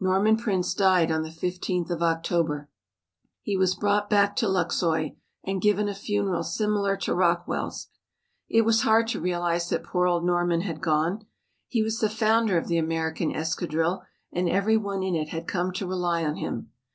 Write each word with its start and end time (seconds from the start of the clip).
Norman 0.00 0.38
Prince 0.38 0.72
died 0.72 1.10
on 1.12 1.22
the 1.22 1.28
15th 1.28 1.90
of 1.90 2.02
October. 2.02 2.70
He 3.42 3.58
was 3.58 3.74
brought 3.74 4.08
back 4.08 4.34
to 4.36 4.48
Luxeuil 4.48 5.10
and 5.44 5.60
given 5.60 5.86
a 5.86 5.94
funeral 5.94 6.44
similar 6.44 6.96
to 6.96 7.14
Rockwell's. 7.14 7.88
It 8.48 8.62
was 8.62 8.84
hard 8.84 9.06
to 9.08 9.20
realize 9.20 9.68
that 9.68 9.84
poor 9.84 10.06
old 10.06 10.24
Norman 10.24 10.62
had 10.62 10.80
gone. 10.80 11.26
He 11.68 11.82
was 11.82 11.98
the 11.98 12.08
founder 12.08 12.56
of 12.56 12.68
the 12.68 12.78
American 12.78 13.34
escadrille 13.36 14.02
and 14.32 14.48
every 14.48 14.78
one 14.78 15.02
in 15.02 15.14
it 15.14 15.28
had 15.28 15.46
come 15.46 15.70
to 15.72 15.86
rely 15.86 16.24
on 16.24 16.36
him. 16.36 16.70